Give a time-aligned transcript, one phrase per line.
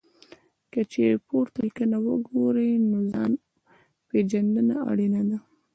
[0.71, 3.31] که چېرې پورته لیکنه وګورئ، نو ځان
[4.09, 5.37] پېژندنه اړینه ده.